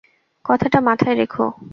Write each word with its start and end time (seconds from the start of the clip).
কথাটা 0.45 0.79
মাথায় 0.81 1.15
রেখো। 1.15 1.45